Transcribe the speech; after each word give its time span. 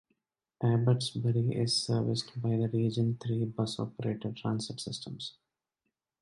Abbotsbury 0.63 1.53
is 1.55 1.83
serviced 1.85 2.31
by 2.41 2.57
the 2.57 2.67
region 2.73 3.19
three 3.21 3.45
bus 3.45 3.79
operator 3.79 4.31
Transit 4.31 4.79
Systems. 4.79 5.35